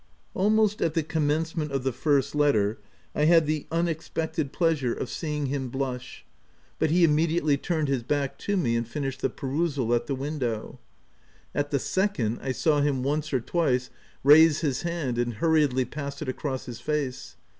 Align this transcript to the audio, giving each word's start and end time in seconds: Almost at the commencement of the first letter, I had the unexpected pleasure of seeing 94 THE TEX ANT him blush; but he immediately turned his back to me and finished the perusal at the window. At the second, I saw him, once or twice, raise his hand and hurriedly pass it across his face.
Almost 0.33 0.81
at 0.81 0.95
the 0.95 1.03
commencement 1.03 1.71
of 1.71 1.83
the 1.83 1.91
first 1.91 2.33
letter, 2.33 2.79
I 3.13 3.25
had 3.25 3.45
the 3.45 3.67
unexpected 3.71 4.51
pleasure 4.51 4.93
of 4.95 5.11
seeing 5.11 5.43
94 5.43 5.51
THE 5.51 5.55
TEX 5.59 5.63
ANT 5.63 5.63
him 5.63 5.69
blush; 5.79 6.25
but 6.79 6.89
he 6.89 7.03
immediately 7.03 7.55
turned 7.55 7.87
his 7.87 8.01
back 8.01 8.39
to 8.39 8.57
me 8.57 8.75
and 8.75 8.87
finished 8.87 9.21
the 9.21 9.29
perusal 9.29 9.93
at 9.93 10.07
the 10.07 10.15
window. 10.15 10.79
At 11.53 11.69
the 11.69 11.77
second, 11.77 12.39
I 12.41 12.51
saw 12.51 12.81
him, 12.81 13.03
once 13.03 13.31
or 13.31 13.41
twice, 13.41 13.91
raise 14.23 14.61
his 14.61 14.81
hand 14.81 15.19
and 15.19 15.35
hurriedly 15.35 15.85
pass 15.85 16.19
it 16.19 16.27
across 16.27 16.65
his 16.65 16.79
face. 16.79 17.35